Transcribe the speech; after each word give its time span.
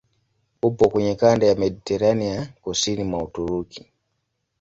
Upo 0.63 0.89
kwenye 0.89 1.15
kanda 1.15 1.47
ya 1.47 1.55
Mediteranea 1.55 2.53
kusini 2.61 3.03
mwa 3.03 3.23
Uturuki. 3.23 3.87